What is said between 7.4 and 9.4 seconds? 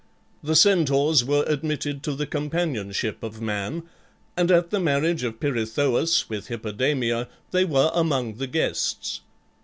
they were among the guests.